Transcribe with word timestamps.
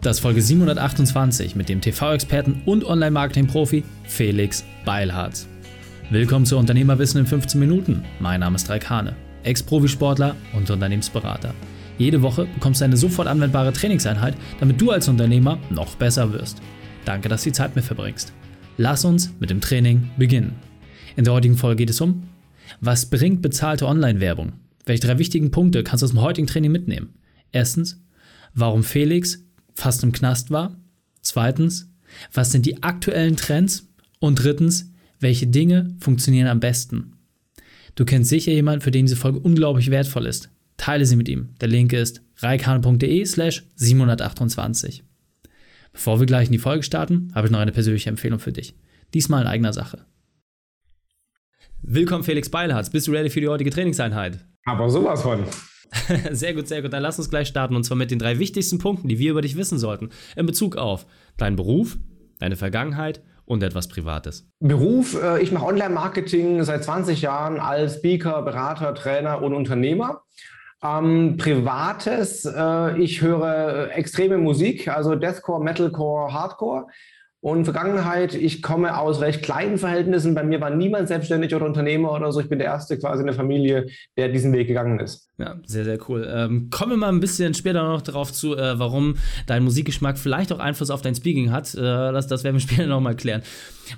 Das 0.00 0.18
ist 0.18 0.20
Folge 0.20 0.40
728 0.40 1.56
mit 1.56 1.68
dem 1.68 1.80
TV-Experten 1.80 2.62
und 2.66 2.84
Online-Marketing-Profi 2.84 3.82
Felix 4.04 4.64
Beilharz. 4.84 5.48
Willkommen 6.10 6.46
zu 6.46 6.56
Unternehmerwissen 6.56 7.20
in 7.20 7.26
15 7.26 7.58
Minuten. 7.58 8.04
Mein 8.20 8.38
Name 8.38 8.54
ist 8.54 8.70
Raik 8.70 8.88
Hane, 8.88 9.16
Ex-Profisportler 9.42 10.36
und 10.54 10.70
Unternehmensberater. 10.70 11.52
Jede 11.98 12.22
Woche 12.22 12.46
bekommst 12.46 12.80
du 12.80 12.84
eine 12.84 12.96
sofort 12.96 13.26
anwendbare 13.26 13.72
Trainingseinheit, 13.72 14.36
damit 14.60 14.80
du 14.80 14.92
als 14.92 15.08
Unternehmer 15.08 15.58
noch 15.68 15.96
besser 15.96 16.32
wirst. 16.32 16.62
Danke, 17.04 17.28
dass 17.28 17.42
du 17.42 17.50
die 17.50 17.54
Zeit 17.54 17.74
mit 17.74 17.84
verbringst. 17.84 18.32
Lass 18.76 19.04
uns 19.04 19.34
mit 19.40 19.50
dem 19.50 19.60
Training 19.60 20.10
beginnen. 20.16 20.54
In 21.16 21.24
der 21.24 21.34
heutigen 21.34 21.56
Folge 21.56 21.78
geht 21.78 21.90
es 21.90 22.00
um, 22.00 22.22
was 22.80 23.06
bringt 23.06 23.42
bezahlte 23.42 23.88
Online-Werbung? 23.88 24.52
Welche 24.86 25.08
drei 25.08 25.18
wichtigen 25.18 25.50
Punkte 25.50 25.82
kannst 25.82 26.02
du 26.02 26.04
aus 26.04 26.12
dem 26.12 26.22
heutigen 26.22 26.46
Training 26.46 26.70
mitnehmen? 26.70 27.14
Erstens, 27.50 28.00
warum 28.54 28.84
Felix 28.84 29.47
fast 29.78 30.02
im 30.02 30.12
Knast 30.12 30.50
war. 30.50 30.76
Zweitens, 31.22 31.90
was 32.32 32.50
sind 32.50 32.66
die 32.66 32.82
aktuellen 32.82 33.36
Trends? 33.36 33.86
Und 34.18 34.42
drittens, 34.42 34.92
welche 35.20 35.46
Dinge 35.46 35.94
funktionieren 36.00 36.48
am 36.48 36.58
besten? 36.58 37.12
Du 37.94 38.04
kennst 38.04 38.30
sicher 38.30 38.52
jemanden, 38.52 38.80
für 38.80 38.90
den 38.90 39.06
diese 39.06 39.16
Folge 39.16 39.38
unglaublich 39.38 39.90
wertvoll 39.90 40.26
ist. 40.26 40.50
Teile 40.76 41.06
sie 41.06 41.16
mit 41.16 41.28
ihm. 41.28 41.50
Der 41.60 41.68
Link 41.68 41.92
ist 41.92 42.22
reikane.de 42.38 43.24
slash 43.24 43.64
728. 43.76 45.04
Bevor 45.92 46.18
wir 46.18 46.26
gleich 46.26 46.46
in 46.46 46.52
die 46.52 46.58
Folge 46.58 46.82
starten, 46.82 47.30
habe 47.34 47.46
ich 47.46 47.52
noch 47.52 47.60
eine 47.60 47.72
persönliche 47.72 48.10
Empfehlung 48.10 48.40
für 48.40 48.52
dich. 48.52 48.74
Diesmal 49.14 49.42
in 49.42 49.48
eigener 49.48 49.72
Sache. 49.72 50.04
Willkommen 51.82 52.24
Felix 52.24 52.48
Beilharz. 52.48 52.90
Bist 52.90 53.06
du 53.06 53.12
ready 53.12 53.30
für 53.30 53.40
die 53.40 53.48
heutige 53.48 53.70
Trainingseinheit? 53.70 54.44
Aber 54.64 54.90
sowas 54.90 55.22
von. 55.22 55.44
Sehr 56.32 56.54
gut, 56.54 56.68
sehr 56.68 56.82
gut. 56.82 56.92
Dann 56.92 57.02
lass 57.02 57.18
uns 57.18 57.30
gleich 57.30 57.48
starten 57.48 57.74
und 57.74 57.84
zwar 57.84 57.96
mit 57.96 58.10
den 58.10 58.18
drei 58.18 58.38
wichtigsten 58.38 58.78
Punkten, 58.78 59.08
die 59.08 59.18
wir 59.18 59.30
über 59.30 59.42
dich 59.42 59.56
wissen 59.56 59.78
sollten 59.78 60.10
in 60.36 60.46
Bezug 60.46 60.76
auf 60.76 61.06
deinen 61.36 61.56
Beruf, 61.56 61.98
deine 62.38 62.56
Vergangenheit 62.56 63.22
und 63.46 63.62
etwas 63.62 63.88
Privates. 63.88 64.46
Beruf, 64.60 65.20
äh, 65.20 65.42
ich 65.42 65.52
mache 65.52 65.64
Online-Marketing 65.64 66.62
seit 66.64 66.84
20 66.84 67.22
Jahren 67.22 67.58
als 67.58 67.96
Speaker, 67.96 68.42
Berater, 68.42 68.94
Trainer 68.94 69.42
und 69.42 69.54
Unternehmer. 69.54 70.22
Ähm, 70.82 71.36
Privates, 71.38 72.44
äh, 72.44 72.98
ich 73.00 73.22
höre 73.22 73.90
extreme 73.96 74.38
Musik, 74.38 74.88
also 74.88 75.14
Deathcore, 75.14 75.62
Metalcore, 75.62 76.32
Hardcore. 76.32 76.86
Und 77.40 77.64
Vergangenheit, 77.64 78.34
ich 78.34 78.62
komme 78.62 78.98
aus 78.98 79.20
recht 79.20 79.42
kleinen 79.42 79.78
Verhältnissen. 79.78 80.34
Bei 80.34 80.42
mir 80.42 80.60
war 80.60 80.70
niemand 80.70 81.06
selbstständig 81.06 81.54
oder 81.54 81.66
Unternehmer 81.66 82.12
oder 82.12 82.32
so. 82.32 82.40
Ich 82.40 82.48
bin 82.48 82.58
der 82.58 82.66
Erste 82.66 82.98
quasi 82.98 83.20
in 83.20 83.26
der 83.26 83.34
Familie, 83.34 83.86
der 84.16 84.28
diesen 84.28 84.52
Weg 84.52 84.66
gegangen 84.66 84.98
ist. 84.98 85.28
Ja, 85.38 85.54
sehr, 85.64 85.84
sehr 85.84 85.98
cool. 86.08 86.28
Ähm, 86.28 86.68
kommen 86.68 86.90
wir 86.90 86.96
mal 86.96 87.10
ein 87.10 87.20
bisschen 87.20 87.54
später 87.54 87.84
noch 87.84 88.02
darauf 88.02 88.32
zu, 88.32 88.56
äh, 88.56 88.76
warum 88.80 89.14
dein 89.46 89.62
Musikgeschmack 89.62 90.18
vielleicht 90.18 90.52
auch 90.52 90.58
Einfluss 90.58 90.90
auf 90.90 91.00
dein 91.00 91.14
Speaking 91.14 91.52
hat. 91.52 91.72
Äh, 91.76 91.80
das, 91.80 92.26
das 92.26 92.42
werden 92.42 92.56
wir 92.56 92.60
später 92.68 92.86
nochmal 92.86 93.14
klären. 93.14 93.42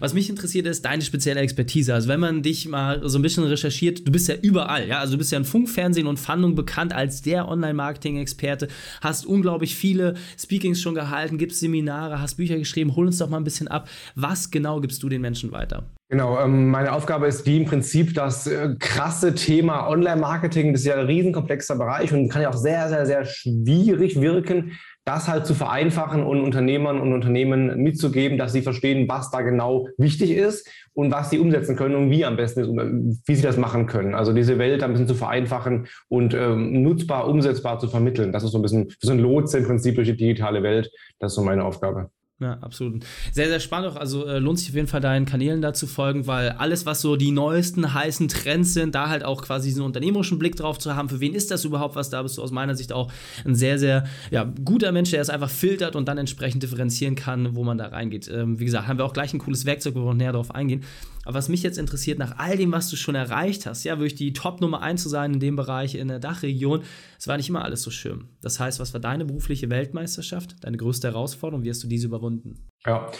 Was 0.01 0.13
mich 0.13 0.29
interessiert, 0.29 0.67
ist 0.67 0.85
deine 0.85 1.03
spezielle 1.03 1.41
Expertise. 1.41 1.95
Also, 1.95 2.09
wenn 2.09 2.21
man 2.21 2.43
dich 2.43 2.69
mal 2.69 3.01
so 3.09 3.19
ein 3.19 3.23
bisschen 3.23 3.45
recherchiert, 3.45 4.07
du 4.07 4.13
bist 4.13 4.29
ja 4.29 4.35
überall, 4.35 4.87
ja. 4.87 4.99
Also, 4.99 5.13
du 5.13 5.19
bist 5.19 5.33
ja 5.33 5.39
in 5.39 5.47
Funk, 5.47 5.71
Fernsehen 5.71 6.07
und 6.07 6.19
Fandung 6.19 6.55
bekannt 6.55 6.93
als 6.93 7.23
der 7.23 7.49
Online-Marketing-Experte, 7.49 8.69
hast 9.01 9.25
unglaublich 9.25 9.75
viele 9.75 10.15
Speakings 10.39 10.83
schon 10.83 10.95
gehalten, 10.95 11.39
gibst 11.39 11.61
Seminare, 11.61 12.21
hast 12.21 12.35
Bücher 12.35 12.59
geschrieben. 12.59 12.95
Hol 12.97 13.07
uns 13.07 13.17
doch 13.17 13.30
mal 13.31 13.39
ein 13.39 13.45
bisschen 13.45 13.69
ab. 13.69 13.89
Was 14.15 14.51
genau 14.51 14.81
gibst 14.81 15.03
du 15.03 15.09
den 15.09 15.21
Menschen 15.21 15.53
weiter? 15.53 15.85
Genau, 16.11 16.41
ähm, 16.41 16.71
meine 16.71 16.93
Aufgabe 16.93 17.29
ist 17.29 17.47
die 17.47 17.59
im 17.59 17.67
Prinzip 17.67 18.15
das 18.15 18.49
äh, 18.49 18.75
krasse 18.81 19.33
Thema 19.37 19.89
Online-Marketing. 19.89 20.73
Das 20.73 20.81
ist 20.81 20.89
ja 20.89 20.97
ein 20.97 21.07
riesenkomplexer 21.07 21.77
Bereich 21.77 22.13
und 22.13 22.29
kann 22.29 22.43
ja 22.43 22.51
auch 22.51 22.57
sehr, 22.57 22.89
sehr, 22.89 23.07
sehr 23.07 23.25
schwierig 23.25 24.21
wirken, 24.21 24.73
das 25.05 25.29
halt 25.29 25.47
zu 25.47 25.55
vereinfachen 25.55 26.25
und 26.25 26.41
Unternehmern 26.41 27.01
und 27.01 27.13
Unternehmen 27.13 27.81
mitzugeben, 27.81 28.39
dass 28.39 28.53
sie 28.53 28.63
verstehen, 28.63 29.09
was 29.09 29.31
da 29.31 29.43
genau 29.43 29.87
wichtig 29.99 30.33
ist 30.33 30.69
und 30.95 31.13
was 31.13 31.31
sie 31.31 31.39
umsetzen 31.39 31.77
können 31.77 31.95
und 31.95 32.11
wie 32.11 32.25
am 32.25 32.37
besten 32.37 32.61
ist, 32.61 33.23
wie 33.27 33.35
sie 33.37 33.43
das 33.43 33.57
machen 33.57 33.87
können. 33.87 34.17
Also 34.17 34.33
diese 34.33 34.59
Welt 34.59 34.83
ein 34.83 34.91
bisschen 34.91 35.09
zu 35.09 35.15
vereinfachen 35.15 35.87
und 36.09 36.35
ähm, 36.35 36.83
nutzbar, 36.83 37.29
umsetzbar 37.29 37.79
zu 37.79 37.87
vermitteln. 37.87 38.33
Das 38.33 38.43
ist 38.43 38.51
so 38.51 38.59
ein 38.59 38.63
bisschen 38.63 38.93
so 38.99 39.13
ein 39.13 39.21
Lotse 39.21 39.59
im 39.59 39.65
Prinzip 39.65 39.95
durch 39.95 40.09
die 40.09 40.17
digitale 40.17 40.65
Welt. 40.65 40.91
Das 41.21 41.33
ist 41.33 41.37
so 41.37 41.43
meine 41.43 41.65
Aufgabe. 41.65 42.11
Ja, 42.41 42.57
absolut. 42.63 43.05
Sehr, 43.33 43.49
sehr 43.49 43.61
spannend 43.61 43.93
auch. 43.93 43.97
Also 43.97 44.27
äh, 44.27 44.39
lohnt 44.39 44.59
sich 44.59 44.71
auf 44.71 44.75
jeden 44.75 44.89
Fall 44.89 45.03
deinen 45.03 45.27
Kanälen 45.27 45.61
dazu 45.61 45.87
folgen, 45.87 46.27
weil 46.27 46.53
alles, 46.53 46.87
was 46.87 47.03
so 47.03 47.17
die 47.17 47.33
neuesten 47.33 47.93
heißen 47.93 48.29
Trends 48.29 48.73
sind, 48.73 48.95
da 48.95 49.11
halt 49.11 49.25
auch 49.25 49.43
quasi 49.43 49.69
diesen 49.69 49.85
unternehmerischen 49.85 50.39
Blick 50.39 50.57
drauf 50.57 50.79
zu 50.79 50.97
haben. 50.97 51.11
Für 51.11 51.21
wen 51.21 51.35
ist 51.35 51.51
das 51.51 51.67
überhaupt 51.67 51.97
was? 51.97 52.09
Da 52.09 52.23
bist 52.23 52.39
du 52.39 52.43
aus 52.43 52.51
meiner 52.51 52.75
Sicht 52.75 52.95
auch 52.95 53.13
ein 53.45 53.55
sehr, 53.55 53.79
sehr 53.79 54.05
ja, 54.31 54.51
guter 54.65 54.91
Mensch, 54.91 55.11
der 55.11 55.21
es 55.21 55.29
einfach 55.29 55.51
filtert 55.51 55.97
und 55.97 56.09
dann 56.09 56.17
entsprechend 56.17 56.63
differenzieren 56.63 57.15
kann, 57.15 57.55
wo 57.55 57.63
man 57.63 57.77
da 57.77 57.89
reingeht. 57.89 58.31
Ähm, 58.33 58.59
wie 58.59 58.65
gesagt, 58.65 58.89
haben 58.89 58.99
wir 58.99 59.05
auch 59.05 59.13
gleich 59.13 59.35
ein 59.35 59.39
cooles 59.39 59.67
Werkzeug, 59.67 59.95
wo 59.95 60.01
wir 60.01 60.07
noch 60.07 60.15
näher 60.15 60.33
darauf 60.33 60.55
eingehen. 60.55 60.83
Aber 61.25 61.35
was 61.35 61.49
mich 61.49 61.63
jetzt 61.63 61.79
interessiert, 61.79 62.19
nach 62.19 62.39
all 62.39 62.57
dem, 62.57 62.73
was 62.73 62.89
du 62.89 62.97
schon 62.97 63.15
erreicht 63.15 63.67
hast, 63.67 63.85
ja, 63.85 63.99
wirklich 63.99 64.15
die 64.15 64.33
Top 64.33 64.61
Nummer 64.61 64.83
1 64.83 65.03
zu 65.03 65.09
sein 65.09 65.35
in 65.35 65.41
dem 65.41 65.57
Bereich 65.57 65.95
in 65.95 66.09
der 66.09 66.19
Dachregion, 66.19 66.83
es 67.19 67.29
war 67.29 67.37
nicht 67.37 67.49
immer 67.49 67.65
alles 67.65 67.83
so 67.83 67.91
schön. 67.91 68.29
Das 68.41 68.59
heißt, 68.59 68.81
was 68.81 68.93
war 68.95 69.01
deine 69.01 69.25
berufliche 69.25 69.69
Weltmeisterschaft, 69.71 70.57
deine 70.65 70.77
größte 70.77 71.09
Herausforderung? 71.09 71.65
Wie 71.65 71.71
hast 71.71 71.83
du 71.83 71.89
diese 71.89 72.07
überwunden? 72.07 72.69
Ja, 72.87 73.11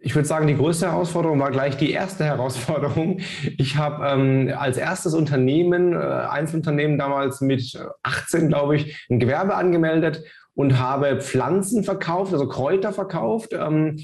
ich 0.00 0.14
würde 0.14 0.28
sagen, 0.28 0.46
die 0.46 0.56
größte 0.56 0.86
Herausforderung 0.86 1.40
war 1.40 1.50
gleich 1.50 1.76
die 1.76 1.90
erste 1.90 2.24
Herausforderung. 2.24 3.20
Ich 3.56 3.76
habe 3.76 4.06
ähm, 4.06 4.54
als 4.56 4.76
erstes 4.76 5.12
Unternehmen, 5.12 5.92
äh, 5.92 5.96
Einzelunternehmen 5.96 6.98
damals 6.98 7.40
mit 7.40 7.76
18, 8.04 8.48
glaube 8.48 8.76
ich, 8.76 9.06
ein 9.10 9.18
Gewerbe 9.18 9.56
angemeldet 9.56 10.22
und 10.58 10.80
habe 10.80 11.20
Pflanzen 11.20 11.84
verkauft, 11.84 12.32
also 12.32 12.48
Kräuter 12.48 12.92
verkauft. 12.92 13.52
Ähm, 13.52 13.96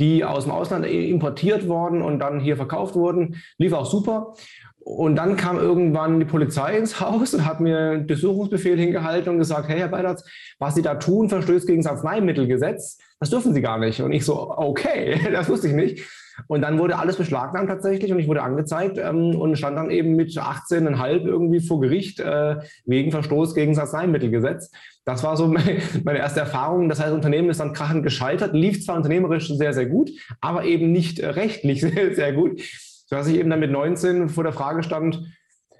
die 0.00 0.24
aus 0.24 0.44
dem 0.44 0.52
Ausland 0.52 0.86
importiert 0.86 1.68
worden 1.68 2.00
und 2.00 2.20
dann 2.20 2.40
hier 2.40 2.56
verkauft 2.56 2.94
wurden. 2.94 3.36
Lief 3.58 3.74
auch 3.74 3.84
super. 3.84 4.32
Und 4.78 5.16
dann 5.16 5.36
kam 5.36 5.58
irgendwann 5.58 6.18
die 6.18 6.24
Polizei 6.24 6.78
ins 6.78 7.00
Haus 7.00 7.34
und 7.34 7.44
hat 7.44 7.60
mir 7.60 7.78
einen 7.78 8.06
Durchsuchungsbefehl 8.06 8.78
hingehalten 8.78 9.34
und 9.34 9.38
gesagt, 9.38 9.68
hey 9.68 9.78
Herr 9.78 9.88
Beidatz, 9.88 10.24
was 10.58 10.74
Sie 10.74 10.80
da 10.80 10.94
tun, 10.94 11.28
verstößt 11.28 11.66
gegen 11.66 11.82
das 11.82 11.92
Arzneimittelgesetz. 11.92 12.96
Das 13.20 13.28
dürfen 13.28 13.52
Sie 13.52 13.60
gar 13.60 13.76
nicht. 13.76 14.00
Und 14.00 14.12
ich 14.12 14.24
so, 14.24 14.50
okay, 14.56 15.20
das 15.32 15.50
wusste 15.50 15.68
ich 15.68 15.74
nicht. 15.74 16.08
Und 16.46 16.62
dann 16.62 16.78
wurde 16.78 16.96
alles 16.96 17.16
beschlagnahmt 17.16 17.68
tatsächlich 17.68 18.12
und 18.12 18.18
ich 18.18 18.28
wurde 18.28 18.42
angezeigt 18.42 18.98
ähm, 18.98 19.38
und 19.38 19.56
stand 19.56 19.76
dann 19.76 19.90
eben 19.90 20.16
mit 20.16 20.30
18,5 20.30 21.26
irgendwie 21.26 21.60
vor 21.60 21.80
Gericht 21.80 22.20
äh, 22.20 22.56
wegen 22.86 23.10
Verstoß 23.10 23.54
gegen 23.54 23.72
das 23.72 23.80
Arzneimittelgesetz. 23.80 24.70
Das 25.04 25.22
war 25.22 25.36
so 25.36 25.46
meine 26.04 26.18
erste 26.18 26.40
Erfahrung. 26.40 26.88
Das 26.88 27.00
heißt, 27.00 27.12
Unternehmen 27.12 27.50
ist 27.50 27.60
dann 27.60 27.72
krachend 27.72 28.02
gescheitert, 28.02 28.54
lief 28.54 28.84
zwar 28.84 28.96
unternehmerisch 28.96 29.48
sehr, 29.48 29.72
sehr 29.72 29.86
gut, 29.86 30.10
aber 30.40 30.64
eben 30.64 30.92
nicht 30.92 31.20
rechtlich 31.20 31.80
sehr, 31.80 32.14
sehr 32.14 32.32
gut. 32.32 32.60
Sodass 33.06 33.28
ich 33.28 33.36
eben 33.36 33.50
dann 33.50 33.60
mit 33.60 33.70
19 33.70 34.28
vor 34.28 34.44
der 34.44 34.52
Frage 34.52 34.82
stand, 34.82 35.20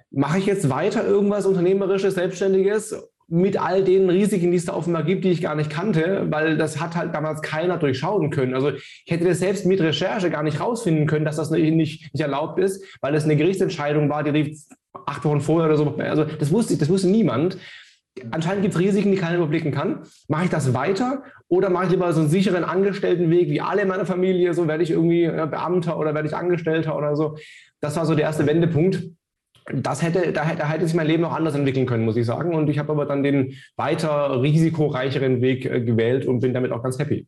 mache 0.09 0.39
ich 0.39 0.45
jetzt 0.45 0.69
weiter 0.69 1.05
irgendwas 1.05 1.45
Unternehmerisches, 1.45 2.15
Selbstständiges 2.15 2.95
mit 3.31 3.57
all 3.57 3.85
den 3.85 4.09
Risiken, 4.09 4.51
die 4.51 4.57
es 4.57 4.65
da 4.65 4.73
offenbar 4.73 5.03
gibt, 5.03 5.23
die 5.23 5.31
ich 5.31 5.41
gar 5.41 5.55
nicht 5.55 5.69
kannte, 5.69 6.27
weil 6.29 6.57
das 6.57 6.81
hat 6.81 6.97
halt 6.97 7.15
damals 7.15 7.41
keiner 7.41 7.77
durchschauen 7.77 8.29
können. 8.29 8.53
Also 8.53 8.71
ich 8.71 9.05
hätte 9.07 9.23
das 9.23 9.39
selbst 9.39 9.65
mit 9.65 9.79
Recherche 9.79 10.29
gar 10.29 10.43
nicht 10.43 10.59
rausfinden 10.59 11.07
können, 11.07 11.23
dass 11.23 11.37
das 11.37 11.49
nicht, 11.49 11.73
nicht 12.13 12.19
erlaubt 12.19 12.59
ist, 12.59 12.83
weil 12.99 13.15
es 13.15 13.23
eine 13.23 13.37
Gerichtsentscheidung 13.37 14.09
war, 14.09 14.23
die 14.23 14.31
lief 14.31 14.59
acht 15.05 15.23
Wochen 15.23 15.39
vorher 15.39 15.69
oder 15.69 15.77
so. 15.77 15.95
Also 15.97 16.25
das 16.25 16.51
wusste 16.51 16.73
ich, 16.73 16.79
das 16.79 16.89
wusste 16.89 17.07
niemand. 17.07 17.57
Anscheinend 18.31 18.61
gibt 18.61 18.75
es 18.75 18.79
Risiken, 18.79 19.11
die 19.11 19.17
keiner 19.17 19.37
überblicken 19.37 19.71
kann. 19.71 20.01
Mache 20.27 20.45
ich 20.45 20.49
das 20.49 20.73
weiter 20.73 21.23
oder 21.47 21.69
mache 21.69 21.85
ich 21.85 21.91
lieber 21.91 22.11
so 22.11 22.21
einen 22.21 22.29
sicheren 22.29 22.63
Angestelltenweg 22.63 23.49
wie 23.49 23.61
alle 23.61 23.83
in 23.83 23.87
meiner 23.87 24.05
Familie? 24.05 24.53
So 24.53 24.67
werde 24.67 24.83
ich 24.83 24.91
irgendwie 24.91 25.27
Beamter 25.27 25.97
oder 25.97 26.13
werde 26.13 26.27
ich 26.27 26.35
Angestellter 26.35 26.97
oder 26.97 27.15
so. 27.15 27.37
Das 27.79 27.95
war 27.95 28.05
so 28.05 28.13
der 28.13 28.25
erste 28.25 28.45
Wendepunkt 28.45 29.03
das 29.73 30.01
hätte, 30.01 30.31
da, 30.33 30.55
da 30.55 30.67
hätte 30.67 30.85
sich 30.85 30.95
mein 30.95 31.07
Leben 31.07 31.23
auch 31.23 31.33
anders 31.33 31.55
entwickeln 31.55 31.85
können, 31.85 32.05
muss 32.05 32.17
ich 32.17 32.25
sagen. 32.25 32.55
Und 32.55 32.69
ich 32.69 32.79
habe 32.79 32.91
aber 32.91 33.05
dann 33.05 33.23
den 33.23 33.55
weiter 33.75 34.41
risikoreicheren 34.41 35.41
Weg 35.41 35.65
äh, 35.65 35.81
gewählt 35.81 36.25
und 36.25 36.39
bin 36.39 36.53
damit 36.53 36.71
auch 36.71 36.83
ganz 36.83 36.99
happy. 36.99 37.27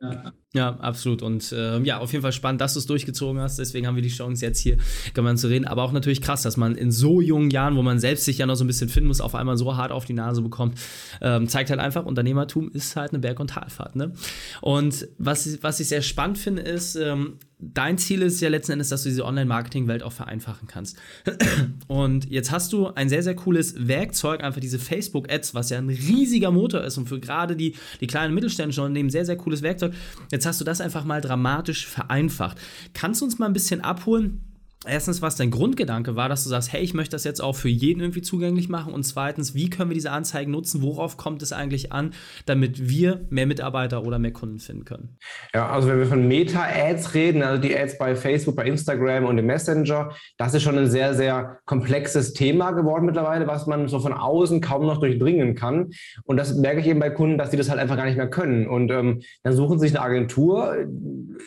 Ja. 0.00 0.32
Ja, 0.54 0.76
absolut. 0.80 1.22
Und 1.22 1.50
äh, 1.52 1.80
ja, 1.80 1.98
auf 1.98 2.12
jeden 2.12 2.20
Fall 2.20 2.32
spannend, 2.32 2.60
dass 2.60 2.74
du 2.74 2.78
es 2.78 2.84
durchgezogen 2.84 3.40
hast. 3.40 3.58
Deswegen 3.58 3.86
haben 3.86 3.96
wir 3.96 4.02
die 4.02 4.10
Chance, 4.10 4.44
jetzt 4.44 4.58
hier 4.58 4.76
gemeinsam 5.14 5.48
zu 5.48 5.54
reden. 5.54 5.64
Aber 5.64 5.82
auch 5.82 5.92
natürlich 5.92 6.20
krass, 6.20 6.42
dass 6.42 6.58
man 6.58 6.74
in 6.74 6.92
so 6.92 7.22
jungen 7.22 7.48
Jahren, 7.48 7.74
wo 7.74 7.82
man 7.82 7.98
selbst 7.98 8.26
sich 8.26 8.36
ja 8.36 8.44
noch 8.44 8.56
so 8.56 8.64
ein 8.64 8.66
bisschen 8.66 8.90
finden 8.90 9.08
muss, 9.08 9.22
auf 9.22 9.34
einmal 9.34 9.56
so 9.56 9.78
hart 9.78 9.92
auf 9.92 10.04
die 10.04 10.12
Nase 10.12 10.42
bekommt. 10.42 10.78
Ähm, 11.22 11.48
zeigt 11.48 11.70
halt 11.70 11.80
einfach, 11.80 12.04
Unternehmertum 12.04 12.70
ist 12.70 12.96
halt 12.96 13.12
eine 13.12 13.20
Berg- 13.20 13.40
und 13.40 13.48
Talfahrt. 13.48 13.96
Ne? 13.96 14.12
Und 14.60 15.08
was, 15.16 15.62
was 15.62 15.80
ich 15.80 15.88
sehr 15.88 16.02
spannend 16.02 16.36
finde, 16.36 16.60
ist, 16.60 16.96
ähm, 16.96 17.38
dein 17.62 17.96
Ziel 17.96 18.22
ist 18.22 18.40
ja 18.40 18.48
letzten 18.48 18.72
Endes, 18.72 18.88
dass 18.88 19.04
du 19.04 19.08
diese 19.08 19.24
Online-Marketing-Welt 19.24 20.02
auch 20.02 20.12
vereinfachen 20.12 20.66
kannst. 20.66 20.98
Und 21.86 22.28
jetzt 22.28 22.50
hast 22.50 22.72
du 22.72 22.88
ein 22.88 23.08
sehr, 23.08 23.22
sehr 23.22 23.36
cooles 23.36 23.86
Werkzeug, 23.86 24.42
einfach 24.42 24.60
diese 24.60 24.78
Facebook-Ads, 24.78 25.54
was 25.54 25.70
ja 25.70 25.78
ein 25.78 25.88
riesiger 25.88 26.50
Motor 26.50 26.82
ist 26.82 26.98
und 26.98 27.08
für 27.08 27.20
gerade 27.20 27.54
die, 27.54 27.76
die 28.00 28.06
kleinen 28.06 28.34
mittelständischen 28.34 28.82
Unternehmen 28.82 29.10
sehr, 29.10 29.24
sehr 29.24 29.36
cooles 29.36 29.62
Werkzeug. 29.62 29.94
Jetzt 30.30 30.41
hast 30.46 30.60
du 30.60 30.64
das 30.64 30.80
einfach 30.80 31.04
mal 31.04 31.20
dramatisch 31.20 31.86
vereinfacht. 31.86 32.58
Kannst 32.94 33.20
du 33.20 33.24
uns 33.24 33.38
mal 33.38 33.46
ein 33.46 33.52
bisschen 33.52 33.80
abholen? 33.80 34.51
Erstens, 34.86 35.22
was 35.22 35.36
dein 35.36 35.50
Grundgedanke 35.50 36.16
war, 36.16 36.28
dass 36.28 36.44
du 36.44 36.48
sagst, 36.48 36.72
hey, 36.72 36.82
ich 36.82 36.94
möchte 36.94 37.12
das 37.12 37.24
jetzt 37.24 37.42
auch 37.42 37.54
für 37.54 37.68
jeden 37.68 38.00
irgendwie 38.00 38.22
zugänglich 38.22 38.68
machen. 38.68 38.92
Und 38.92 39.04
zweitens, 39.04 39.54
wie 39.54 39.70
können 39.70 39.90
wir 39.90 39.94
diese 39.94 40.10
Anzeigen 40.10 40.50
nutzen, 40.50 40.82
worauf 40.82 41.16
kommt 41.16 41.42
es 41.42 41.52
eigentlich 41.52 41.92
an, 41.92 42.12
damit 42.46 42.88
wir 42.88 43.26
mehr 43.30 43.46
Mitarbeiter 43.46 44.04
oder 44.04 44.18
mehr 44.18 44.32
Kunden 44.32 44.58
finden 44.58 44.84
können? 44.84 45.16
Ja, 45.54 45.68
also 45.68 45.88
wenn 45.88 45.98
wir 45.98 46.06
von 46.06 46.26
Meta-Ads 46.26 47.14
reden, 47.14 47.42
also 47.42 47.60
die 47.60 47.76
Ads 47.76 47.98
bei 47.98 48.14
Facebook, 48.16 48.56
bei 48.56 48.66
Instagram 48.66 49.24
und 49.24 49.38
im 49.38 49.46
Messenger, 49.46 50.10
das 50.38 50.54
ist 50.54 50.62
schon 50.62 50.78
ein 50.78 50.90
sehr, 50.90 51.14
sehr 51.14 51.58
komplexes 51.64 52.32
Thema 52.32 52.72
geworden 52.72 53.06
mittlerweile, 53.06 53.46
was 53.46 53.66
man 53.66 53.88
so 53.88 54.00
von 54.00 54.12
außen 54.12 54.60
kaum 54.60 54.86
noch 54.86 54.98
durchdringen 54.98 55.54
kann. 55.54 55.90
Und 56.24 56.36
das 56.36 56.54
merke 56.54 56.80
ich 56.80 56.86
eben 56.86 57.00
bei 57.00 57.10
Kunden, 57.10 57.38
dass 57.38 57.50
die 57.50 57.56
das 57.56 57.70
halt 57.70 57.80
einfach 57.80 57.96
gar 57.96 58.06
nicht 58.06 58.16
mehr 58.16 58.30
können. 58.30 58.66
Und 58.66 58.90
ähm, 58.90 59.22
dann 59.42 59.54
suchen 59.54 59.78
sie 59.78 59.88
sich 59.88 59.96
eine 59.96 60.04
Agentur, 60.04 60.76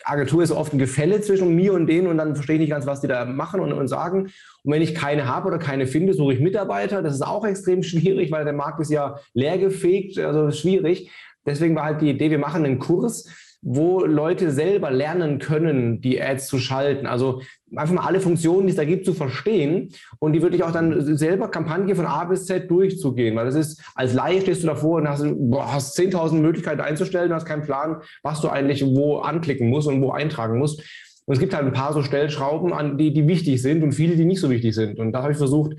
Agentur 0.04 0.44
ist 0.44 0.52
oft 0.52 0.74
ein 0.74 0.80
Gefälle 0.80 1.22
zwischen 1.22 1.56
mir 1.56 1.74
und 1.74 1.88
denen 1.88 2.08
und 2.08 2.18
dann 2.18 2.36
verstehe 2.36 2.56
ich 2.56 2.62
nicht 2.62 2.70
ganz, 2.72 2.86
was 2.86 3.02
die 3.02 3.08
da 3.08 3.26
machen 3.26 3.60
und, 3.60 3.74
und 3.74 3.88
sagen. 3.88 4.32
Und 4.64 4.74
wenn 4.74 4.82
ich 4.82 4.96
keine 4.96 5.28
habe 5.28 5.48
oder 5.48 5.58
keine 5.58 5.88
finde, 5.88 6.14
suche 6.14 6.34
ich 6.34 6.40
Mitarbeiter. 6.40 7.02
Das 7.02 7.14
ist 7.14 7.22
auch 7.22 7.46
extrem 7.46 7.84
schwierig, 7.84 8.32
weil 8.32 8.44
der 8.44 8.54
Markt 8.54 8.80
ist 8.80 8.92
ja 8.92 9.20
leergefegt, 9.34 10.18
also 10.20 10.52
schwierig. 10.52 11.12
Deswegen 11.46 11.76
war 11.76 11.86
halt 11.86 12.02
die 12.02 12.10
Idee, 12.10 12.32
wir 12.32 12.40
machen 12.40 12.66
einen 12.66 12.80
Kurs, 12.80 13.28
wo 13.68 14.06
Leute 14.06 14.52
selber 14.52 14.92
lernen 14.92 15.40
können, 15.40 16.00
die 16.00 16.22
Ads 16.22 16.46
zu 16.48 16.60
schalten. 16.60 17.08
Also 17.08 17.42
einfach 17.76 17.96
mal 17.96 18.06
alle 18.06 18.20
Funktionen, 18.20 18.68
die 18.68 18.72
es 18.72 18.78
da 18.78 18.86
gibt, 18.86 19.06
zu 19.06 19.16
verstehen 19.16 19.90
und 20.20 20.34
die 20.34 20.44
wirklich 20.44 20.64
auch 20.64 20.72
dann 20.72 21.18
selber 21.18 21.50
Kampagne 21.50 21.96
von 21.96 22.06
A 22.06 22.26
bis 22.26 22.46
Z 22.46 22.70
durchzugehen. 22.70 23.36
Weil 23.36 23.46
das 23.46 23.56
ist, 23.56 23.84
als 23.96 24.14
Laie 24.14 24.42
stehst 24.42 24.62
du 24.62 24.68
davor 24.68 24.98
und 24.98 25.10
hast, 25.10 25.24
hast 25.24 25.98
10.000 25.98 26.36
Möglichkeiten 26.36 26.82
einzustellen, 26.82 27.30
du 27.30 27.36
hast 27.36 27.46
keinen 27.46 27.64
Plan, 27.64 27.98
was 28.22 28.40
du 28.40 28.50
eigentlich 28.50 28.86
wo 28.86 29.18
anklicken 29.18 29.68
musst 29.68 29.88
und 29.88 30.00
wo 30.00 30.12
eintragen 30.12 30.60
musst. 30.60 30.84
Und 31.26 31.34
es 31.34 31.40
gibt 31.40 31.56
halt 31.56 31.66
ein 31.66 31.74
paar 31.74 31.92
so 31.92 32.04
Stellschrauben, 32.04 32.72
an 32.72 33.00
die, 33.00 33.12
die 33.12 33.28
wichtig 33.28 33.60
sind 33.64 33.84
und 33.84 33.94
viele, 33.94 34.16
die 34.16 34.26
nicht 34.26 34.42
so 34.42 34.52
wichtig 34.52 34.76
sind. 34.76 35.00
Und 35.00 35.12
da 35.12 35.24
habe 35.24 35.32
ich 35.32 35.40
versucht, 35.40 35.74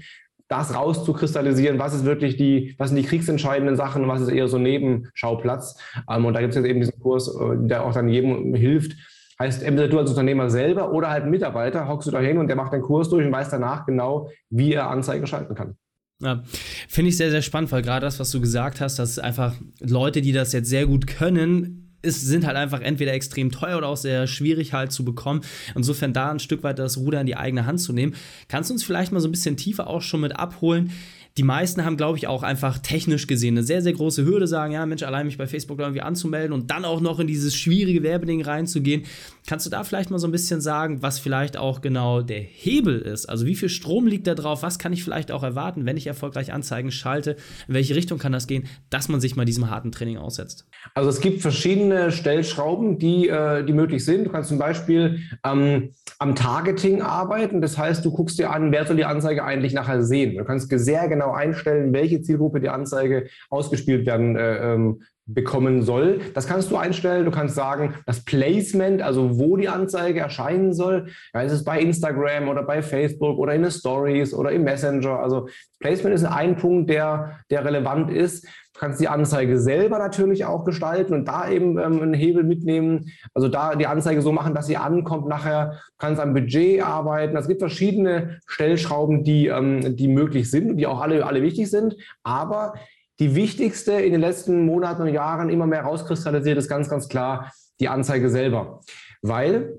das 0.48 0.74
rauszukristallisieren, 0.74 1.78
was 1.78 1.94
ist 1.94 2.04
wirklich 2.04 2.36
die, 2.36 2.74
was 2.78 2.90
sind 2.90 2.98
die 2.98 3.04
kriegsentscheidenden 3.04 3.76
Sachen 3.76 4.02
und 4.02 4.08
was 4.08 4.20
ist 4.20 4.28
eher 4.28 4.48
so 4.48 4.58
Nebenschauplatz. 4.58 5.78
Ähm, 6.08 6.24
und 6.24 6.34
da 6.34 6.40
gibt 6.40 6.50
es 6.50 6.56
jetzt 6.56 6.66
eben 6.66 6.80
diesen 6.80 6.98
Kurs, 7.00 7.28
äh, 7.28 7.56
der 7.66 7.84
auch 7.84 7.92
dann 7.92 8.08
jedem 8.08 8.54
hilft. 8.54 8.96
Heißt, 9.38 9.62
entweder 9.62 9.88
du 9.88 9.98
als 9.98 10.10
Unternehmer 10.10 10.48
selber 10.48 10.92
oder 10.92 11.10
halt 11.10 11.26
Mitarbeiter, 11.26 11.88
hockst 11.88 12.08
du 12.08 12.12
da 12.12 12.20
hin 12.20 12.38
und 12.38 12.48
der 12.48 12.56
macht 12.56 12.72
den 12.72 12.80
Kurs 12.80 13.10
durch 13.10 13.26
und 13.26 13.32
weiß 13.32 13.50
danach 13.50 13.84
genau, 13.84 14.30
wie 14.48 14.72
er 14.72 14.88
Anzeigen 14.88 15.26
schalten 15.26 15.54
kann. 15.54 15.76
Ja, 16.20 16.42
finde 16.88 17.10
ich 17.10 17.18
sehr, 17.18 17.30
sehr 17.30 17.42
spannend, 17.42 17.70
weil 17.72 17.82
gerade 17.82 18.06
das, 18.06 18.18
was 18.18 18.30
du 18.30 18.40
gesagt 18.40 18.80
hast, 18.80 18.98
dass 18.98 19.18
einfach 19.18 19.54
Leute, 19.80 20.22
die 20.22 20.32
das 20.32 20.52
jetzt 20.52 20.70
sehr 20.70 20.86
gut 20.86 21.06
können, 21.06 21.85
ist, 22.02 22.22
sind 22.22 22.46
halt 22.46 22.56
einfach 22.56 22.80
entweder 22.80 23.12
extrem 23.12 23.50
teuer 23.50 23.78
oder 23.78 23.88
auch 23.88 23.96
sehr 23.96 24.26
schwierig 24.26 24.72
halt 24.72 24.92
zu 24.92 25.04
bekommen. 25.04 25.42
Insofern 25.74 26.12
da 26.12 26.30
ein 26.30 26.38
Stück 26.38 26.62
weit 26.62 26.78
das 26.78 26.98
Ruder 26.98 27.20
in 27.20 27.26
die 27.26 27.36
eigene 27.36 27.66
Hand 27.66 27.80
zu 27.80 27.92
nehmen. 27.92 28.14
Kannst 28.48 28.70
du 28.70 28.74
uns 28.74 28.84
vielleicht 28.84 29.12
mal 29.12 29.20
so 29.20 29.28
ein 29.28 29.32
bisschen 29.32 29.56
tiefer 29.56 29.86
auch 29.88 30.02
schon 30.02 30.20
mit 30.20 30.38
abholen? 30.38 30.92
Die 31.38 31.42
meisten 31.42 31.84
haben, 31.84 31.98
glaube 31.98 32.16
ich, 32.16 32.26
auch 32.26 32.42
einfach 32.42 32.78
technisch 32.78 33.26
gesehen 33.26 33.54
eine 33.54 33.62
sehr, 33.62 33.82
sehr 33.82 33.92
große 33.92 34.24
Hürde, 34.24 34.46
sagen, 34.46 34.72
ja, 34.72 34.86
Mensch, 34.86 35.02
allein 35.02 35.26
mich 35.26 35.36
bei 35.36 35.46
Facebook 35.46 35.78
irgendwie 35.78 36.00
anzumelden 36.00 36.52
und 36.52 36.70
dann 36.70 36.86
auch 36.86 37.00
noch 37.00 37.20
in 37.20 37.26
dieses 37.26 37.54
schwierige 37.54 38.02
Werbeding 38.02 38.42
reinzugehen. 38.42 39.04
Kannst 39.46 39.66
du 39.66 39.70
da 39.70 39.84
vielleicht 39.84 40.10
mal 40.10 40.18
so 40.18 40.26
ein 40.26 40.32
bisschen 40.32 40.62
sagen, 40.62 41.02
was 41.02 41.18
vielleicht 41.18 41.58
auch 41.58 41.82
genau 41.82 42.22
der 42.22 42.40
Hebel 42.40 42.98
ist? 42.98 43.26
Also 43.26 43.44
wie 43.44 43.54
viel 43.54 43.68
Strom 43.68 44.06
liegt 44.06 44.26
da 44.26 44.34
drauf? 44.34 44.62
Was 44.62 44.78
kann 44.78 44.94
ich 44.94 45.04
vielleicht 45.04 45.30
auch 45.30 45.42
erwarten, 45.42 45.84
wenn 45.84 45.96
ich 45.98 46.06
erfolgreich 46.06 46.52
Anzeigen 46.52 46.90
schalte? 46.90 47.36
In 47.68 47.74
welche 47.74 47.94
Richtung 47.94 48.18
kann 48.18 48.32
das 48.32 48.46
gehen, 48.46 48.66
dass 48.88 49.08
man 49.08 49.20
sich 49.20 49.36
mal 49.36 49.44
diesem 49.44 49.68
harten 49.68 49.92
Training 49.92 50.16
aussetzt? 50.16 50.66
Also 50.94 51.10
es 51.10 51.20
gibt 51.20 51.42
verschiedene 51.42 52.12
Stellschrauben, 52.12 52.98
die, 52.98 53.28
äh, 53.28 53.62
die 53.62 53.72
möglich 53.72 54.04
sind. 54.04 54.24
Du 54.24 54.30
kannst 54.30 54.48
zum 54.48 54.58
Beispiel 54.58 55.20
ähm, 55.44 55.90
am 56.18 56.34
Targeting 56.34 57.02
arbeiten. 57.02 57.60
Das 57.60 57.76
heißt, 57.76 58.04
du 58.04 58.10
guckst 58.10 58.38
dir 58.38 58.50
an, 58.50 58.72
wer 58.72 58.86
soll 58.86 58.96
die 58.96 59.04
Anzeige 59.04 59.44
eigentlich 59.44 59.74
nachher 59.74 60.02
sehen. 60.02 60.36
Du 60.38 60.44
kannst 60.44 60.70
sehr 60.76 61.08
genau 61.08 61.25
einstellen, 61.32 61.92
welche 61.92 62.22
Zielgruppe 62.22 62.60
die 62.60 62.68
Anzeige 62.68 63.28
ausgespielt 63.50 64.06
werden 64.06 64.36
äh, 64.36 64.74
ähm, 64.74 65.02
bekommen 65.26 65.82
soll. 65.82 66.20
Das 66.34 66.46
kannst 66.46 66.70
du 66.70 66.76
einstellen. 66.76 67.24
Du 67.24 67.32
kannst 67.32 67.56
sagen, 67.56 67.94
das 68.06 68.24
Placement, 68.24 69.02
also 69.02 69.38
wo 69.38 69.56
die 69.56 69.68
Anzeige 69.68 70.20
erscheinen 70.20 70.72
soll. 70.72 71.08
Ja, 71.34 71.42
ist 71.42 71.52
es 71.52 71.64
bei 71.64 71.80
Instagram 71.80 72.48
oder 72.48 72.62
bei 72.62 72.80
Facebook 72.80 73.38
oder 73.38 73.54
in 73.54 73.62
den 73.62 73.70
Stories 73.70 74.32
oder 74.32 74.52
im 74.52 74.62
Messenger. 74.62 75.18
Also 75.18 75.48
Placement 75.80 76.14
ist 76.14 76.24
ein 76.24 76.56
Punkt, 76.56 76.88
der, 76.90 77.40
der 77.50 77.64
relevant 77.64 78.10
ist. 78.10 78.46
Du 78.74 78.80
kannst 78.80 79.00
die 79.00 79.08
Anzeige 79.08 79.58
selber 79.58 79.98
natürlich 79.98 80.44
auch 80.44 80.64
gestalten 80.64 81.14
und 81.14 81.26
da 81.26 81.48
eben 81.48 81.78
ähm, 81.78 82.02
einen 82.02 82.14
Hebel 82.14 82.44
mitnehmen. 82.44 83.10
Also 83.32 83.48
da 83.48 83.74
die 83.74 83.86
Anzeige 83.86 84.20
so 84.20 84.32
machen, 84.32 84.54
dass 84.54 84.66
sie 84.66 84.76
ankommt 84.76 85.28
nachher. 85.28 85.80
Du 85.98 86.06
kannst 86.06 86.20
am 86.20 86.34
Budget 86.34 86.82
arbeiten. 86.82 87.36
Es 87.36 87.48
gibt 87.48 87.60
verschiedene 87.60 88.38
Stellschrauben, 88.46 89.24
die, 89.24 89.46
ähm, 89.46 89.96
die 89.96 90.08
möglich 90.08 90.50
sind 90.50 90.76
die 90.76 90.86
auch 90.86 91.00
alle, 91.00 91.24
alle 91.24 91.42
wichtig 91.42 91.70
sind. 91.70 91.96
Aber 92.22 92.74
die 93.18 93.34
wichtigste 93.34 93.92
in 93.92 94.12
den 94.12 94.20
letzten 94.20 94.66
Monaten 94.66 95.02
und 95.02 95.08
Jahren 95.08 95.48
immer 95.48 95.66
mehr 95.66 95.82
rauskristallisiert 95.82 96.58
ist 96.58 96.68
ganz, 96.68 96.88
ganz 96.88 97.08
klar 97.08 97.52
die 97.80 97.88
Anzeige 97.88 98.28
selber. 98.28 98.80
Weil 99.22 99.78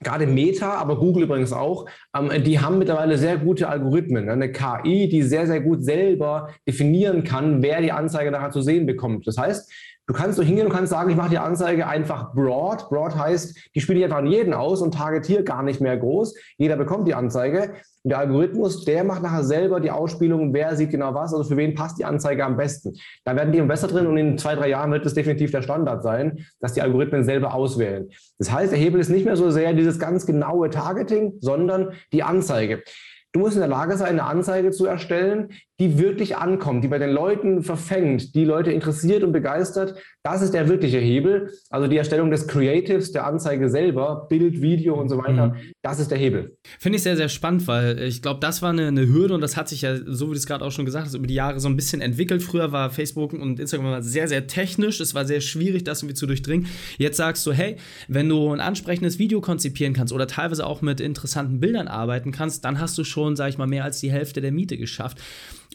gerade 0.00 0.26
Meta, 0.26 0.74
aber 0.74 0.98
Google 0.98 1.24
übrigens 1.24 1.52
auch, 1.52 1.86
ähm, 2.16 2.30
die 2.44 2.60
haben 2.60 2.78
mittlerweile 2.78 3.16
sehr 3.16 3.38
gute 3.38 3.68
Algorithmen, 3.68 4.26
ne? 4.26 4.32
eine 4.32 4.52
KI, 4.52 5.08
die 5.08 5.22
sehr, 5.22 5.46
sehr 5.46 5.60
gut 5.60 5.84
selber 5.84 6.50
definieren 6.66 7.24
kann, 7.24 7.62
wer 7.62 7.80
die 7.80 7.92
Anzeige 7.92 8.30
nachher 8.30 8.50
zu 8.50 8.60
sehen 8.60 8.86
bekommt. 8.86 9.26
Das 9.26 9.38
heißt, 9.38 9.72
Du 10.08 10.14
kannst 10.14 10.36
so 10.36 10.42
hingehen 10.44 10.66
und 10.66 10.72
kannst 10.72 10.90
sagen, 10.90 11.10
ich 11.10 11.16
mache 11.16 11.30
die 11.30 11.38
Anzeige 11.38 11.88
einfach 11.88 12.32
broad. 12.32 12.88
Broad 12.90 13.16
heißt, 13.16 13.72
die 13.74 13.80
spiele 13.80 13.98
ich 13.98 14.04
einfach 14.04 14.18
an 14.18 14.28
jeden 14.28 14.54
aus 14.54 14.80
und 14.80 14.94
targetiere 14.94 15.42
gar 15.42 15.64
nicht 15.64 15.80
mehr 15.80 15.96
groß. 15.96 16.36
Jeder 16.58 16.76
bekommt 16.76 17.08
die 17.08 17.14
Anzeige. 17.14 17.72
Und 18.04 18.10
der 18.10 18.20
Algorithmus, 18.20 18.84
der 18.84 19.02
macht 19.02 19.24
nachher 19.24 19.42
selber 19.42 19.80
die 19.80 19.90
Ausspielung, 19.90 20.54
wer 20.54 20.76
sieht 20.76 20.90
genau 20.90 21.12
was, 21.12 21.34
also 21.34 21.42
für 21.42 21.56
wen 21.56 21.74
passt 21.74 21.98
die 21.98 22.04
Anzeige 22.04 22.44
am 22.44 22.56
besten. 22.56 22.94
Da 23.24 23.34
werden 23.34 23.50
die 23.50 23.60
besser 23.62 23.88
drin 23.88 24.06
und 24.06 24.16
in 24.16 24.38
zwei, 24.38 24.54
drei 24.54 24.68
Jahren 24.68 24.92
wird 24.92 25.04
es 25.04 25.14
definitiv 25.14 25.50
der 25.50 25.62
Standard 25.62 26.04
sein, 26.04 26.46
dass 26.60 26.74
die 26.74 26.82
Algorithmen 26.82 27.24
selber 27.24 27.52
auswählen. 27.52 28.08
Das 28.38 28.52
heißt, 28.52 28.70
der 28.70 28.78
Hebel 28.78 29.00
ist 29.00 29.08
nicht 29.08 29.24
mehr 29.24 29.36
so 29.36 29.50
sehr 29.50 29.72
dieses 29.72 29.98
ganz 29.98 30.24
genaue 30.24 30.70
Targeting, 30.70 31.32
sondern 31.40 31.94
die 32.12 32.22
Anzeige. 32.22 32.84
Du 33.32 33.40
musst 33.40 33.56
in 33.56 33.60
der 33.60 33.68
Lage 33.68 33.96
sein, 33.96 34.10
eine 34.10 34.24
Anzeige 34.24 34.70
zu 34.70 34.86
erstellen, 34.86 35.50
die 35.78 35.98
wirklich 35.98 36.36
ankommt, 36.36 36.84
die 36.84 36.88
bei 36.88 36.98
den 36.98 37.10
Leuten 37.10 37.62
verfängt, 37.62 38.34
die 38.34 38.44
Leute 38.44 38.72
interessiert 38.72 39.22
und 39.22 39.32
begeistert. 39.32 39.94
Das 40.22 40.40
ist 40.40 40.54
der 40.54 40.68
wirkliche 40.68 40.98
Hebel. 40.98 41.52
Also 41.68 41.86
die 41.86 41.98
Erstellung 41.98 42.30
des 42.30 42.46
Creatives, 42.46 43.12
der 43.12 43.26
Anzeige 43.26 43.68
selber, 43.68 44.26
Bild, 44.30 44.62
Video 44.62 44.98
und 44.98 45.10
so 45.10 45.18
weiter, 45.18 45.48
mhm. 45.48 45.72
das 45.82 46.00
ist 46.00 46.10
der 46.10 46.16
Hebel. 46.16 46.56
Finde 46.78 46.96
ich 46.96 47.02
sehr, 47.02 47.16
sehr 47.16 47.28
spannend, 47.28 47.68
weil 47.68 47.98
ich 47.98 48.22
glaube, 48.22 48.40
das 48.40 48.62
war 48.62 48.70
eine, 48.70 48.88
eine, 48.88 49.06
Hürde 49.06 49.34
und 49.34 49.42
das 49.42 49.56
hat 49.56 49.68
sich 49.68 49.82
ja, 49.82 49.96
so 49.96 50.28
wie 50.28 50.32
du 50.32 50.38
es 50.38 50.46
gerade 50.46 50.64
auch 50.64 50.72
schon 50.72 50.86
gesagt 50.86 51.06
hast, 51.06 51.14
über 51.14 51.26
die 51.26 51.34
Jahre 51.34 51.60
so 51.60 51.68
ein 51.68 51.76
bisschen 51.76 52.00
entwickelt. 52.00 52.42
Früher 52.42 52.72
war 52.72 52.90
Facebook 52.90 53.34
und 53.34 53.60
Instagram 53.60 54.00
sehr, 54.00 54.28
sehr 54.28 54.46
technisch. 54.46 54.98
Es 55.00 55.14
war 55.14 55.26
sehr 55.26 55.42
schwierig, 55.42 55.84
das 55.84 56.02
irgendwie 56.02 56.14
zu 56.14 56.26
durchdringen. 56.26 56.66
Jetzt 56.96 57.18
sagst 57.18 57.46
du, 57.46 57.52
hey, 57.52 57.76
wenn 58.08 58.28
du 58.28 58.50
ein 58.52 58.60
ansprechendes 58.60 59.18
Video 59.18 59.42
konzipieren 59.42 59.92
kannst 59.92 60.12
oder 60.12 60.26
teilweise 60.26 60.66
auch 60.66 60.80
mit 60.80 61.00
interessanten 61.00 61.60
Bildern 61.60 61.86
arbeiten 61.86 62.32
kannst, 62.32 62.64
dann 62.64 62.80
hast 62.80 62.96
du 62.96 63.04
schon, 63.04 63.36
sag 63.36 63.50
ich 63.50 63.58
mal, 63.58 63.66
mehr 63.66 63.84
als 63.84 64.00
die 64.00 64.10
Hälfte 64.10 64.40
der 64.40 64.52
Miete 64.52 64.78
geschafft. 64.78 65.18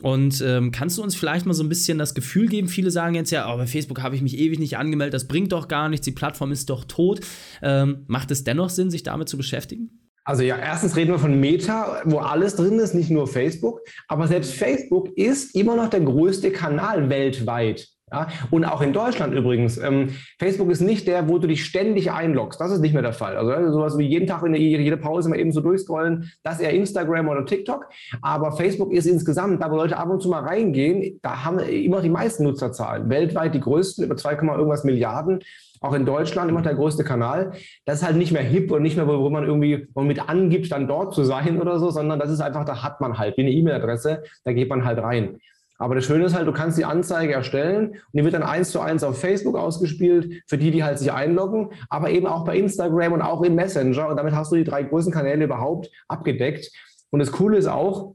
Und 0.02 0.44
ähm, 0.46 0.72
kannst 0.72 0.98
du 0.98 1.04
uns 1.04 1.16
vielleicht 1.16 1.46
mal 1.46 1.54
so 1.54 1.64
ein 1.64 1.70
bisschen 1.70 1.98
das 1.98 2.14
Gefühl 2.14 2.48
geben? 2.48 2.68
Viele 2.68 2.92
sagen 2.92 3.16
jetzt 3.16 3.32
ja, 3.32 3.54
oh, 3.54 3.58
bei 3.58 3.68
Facebook 3.68 4.02
habe 4.02 4.16
ich 4.16 4.22
mich 4.22 4.38
ewig 4.38 4.60
nicht 4.60 4.78
angemeldet, 4.78 5.14
das 5.14 5.28
bringt 5.28 5.52
doch 5.52 5.68
gar 5.68 5.90
nichts, 5.90 6.06
die 6.06 6.12
Plattform 6.12 6.52
ist 6.52 6.70
doch 6.70 6.86
tot. 6.86 7.22
Ähm, 7.62 8.04
macht 8.08 8.32
es 8.32 8.44
dennoch 8.44 8.70
Sinn, 8.70 8.92
sich 8.92 9.04
damit 9.04 9.30
zu 9.30 9.38
beschäftigen? 9.38 10.02
Also 10.24 10.44
ja, 10.44 10.56
erstens 10.58 10.96
reden 10.96 11.12
wir 11.12 11.20
von 11.20 11.40
Meta, 11.40 12.02
wo 12.06 12.20
alles 12.20 12.56
drin 12.56 12.78
ist, 12.78 12.94
nicht 12.94 13.10
nur 13.10 13.28
Facebook. 13.28 13.82
Aber 14.08 14.28
selbst 14.28 14.54
Facebook 14.54 15.10
ist 15.18 15.56
immer 15.56 15.76
noch 15.76 15.90
der 15.90 16.02
größte 16.02 16.52
Kanal 16.52 17.10
weltweit. 17.10 17.88
Ja, 18.12 18.28
und 18.50 18.66
auch 18.66 18.82
in 18.82 18.92
Deutschland 18.92 19.34
übrigens. 19.34 19.78
Ähm, 19.78 20.10
Facebook 20.38 20.70
ist 20.70 20.82
nicht 20.82 21.08
der, 21.08 21.30
wo 21.30 21.38
du 21.38 21.48
dich 21.48 21.64
ständig 21.64 22.12
einloggst. 22.12 22.60
Das 22.60 22.70
ist 22.72 22.82
nicht 22.82 22.92
mehr 22.92 23.02
der 23.02 23.14
Fall. 23.14 23.38
Also, 23.38 23.52
also 23.52 23.72
sowas 23.72 23.98
wie 23.98 24.06
jeden 24.06 24.28
Tag 24.28 24.44
in 24.44 24.52
der, 24.52 24.60
jede 24.60 24.98
Pause 24.98 25.30
mal 25.30 25.40
eben 25.40 25.54
so 25.54 25.62
durchscrollen, 25.62 26.30
das 26.44 26.60
eher 26.60 26.72
Instagram 26.72 27.30
oder 27.30 27.46
TikTok. 27.46 27.88
Aber 28.22 28.52
Facebook 28.52 28.92
ist 28.92 29.06
insgesamt, 29.06 29.64
da 29.64 29.72
wo 29.72 29.78
Leute 29.78 29.98
ab 29.98 30.10
und 30.10 30.22
zu 30.22 30.28
mal 30.28 30.44
reingehen, 30.44 31.20
da 31.22 31.46
haben 31.46 31.60
immer 31.60 32.02
die 32.02 32.10
meisten 32.10 32.44
Nutzerzahlen. 32.44 33.10
Weltweit 33.10 33.56
die 33.56 33.62
größten, 33.62 34.04
über 34.04 34.18
2, 34.18 34.34
irgendwas 34.34 34.84
Milliarden. 34.84 35.40
Auch 35.80 35.94
in 35.94 36.06
Deutschland 36.06 36.50
immer 36.52 36.62
der 36.62 36.76
größte 36.76 37.06
Kanal. 37.06 37.54
Das 37.86 38.02
ist 38.02 38.06
halt 38.06 38.18
nicht 38.18 38.34
mehr 38.34 38.44
hip 38.44 38.72
und 38.72 38.82
nicht 38.82 38.98
mehr, 38.98 39.08
wo, 39.08 39.20
wo 39.20 39.30
man 39.30 39.46
irgendwie 39.46 39.88
mit 39.96 40.30
angibt, 40.30 40.70
dann 40.72 40.88
dort 40.88 41.16
zu 41.16 41.24
sein 41.24 41.62
oder 41.62 41.80
so, 41.80 41.90
sondern 41.90 42.20
das 42.20 42.30
ist 42.30 42.42
einfach, 42.42 42.66
da 42.66 42.84
hat 42.84 43.00
man 43.00 43.18
halt 43.18 43.38
wie 43.38 43.42
eine 43.42 43.52
E-Mail-Adresse, 43.52 44.24
da 44.44 44.52
geht 44.52 44.70
man 44.70 44.84
halt 44.84 45.00
rein. 45.00 45.40
Aber 45.82 45.96
das 45.96 46.06
Schöne 46.06 46.26
ist 46.26 46.36
halt, 46.36 46.48
du 46.48 46.52
kannst 46.52 46.78
die 46.78 46.86
Anzeige 46.86 47.34
erstellen 47.34 47.90
und 47.90 48.14
die 48.14 48.24
wird 48.24 48.36
dann 48.36 48.44
eins 48.44 48.70
zu 48.70 48.80
eins 48.82 49.04
auf 49.04 49.20
Facebook 49.20 49.56
ausgespielt, 49.58 50.44
für 50.48 50.60
die, 50.60 50.70
die 50.70 50.84
halt 50.84 51.00
sich 51.00 51.12
einloggen, 51.12 51.70
aber 51.90 52.12
eben 52.12 52.28
auch 52.28 52.46
bei 52.46 52.56
Instagram 52.56 53.14
und 53.14 53.24
auch 53.24 53.42
im 53.42 53.56
Messenger. 53.56 54.08
Und 54.08 54.18
damit 54.18 54.36
hast 54.36 54.52
du 54.52 54.58
die 54.58 54.64
drei 54.64 54.84
größten 54.84 55.12
Kanäle 55.12 55.46
überhaupt 55.46 55.90
abgedeckt. 56.08 56.72
Und 57.10 57.20
das 57.20 57.32
Coole 57.32 57.58
ist 57.58 57.66
auch, 57.66 58.14